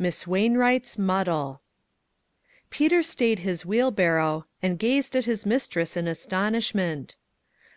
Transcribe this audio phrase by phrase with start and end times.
[0.00, 1.60] MISS WAINWBIGHT'S" MUDDLE."
[2.70, 7.16] PETER stayed his wheelbarrow, and gazed at Ins mistress in astonishment.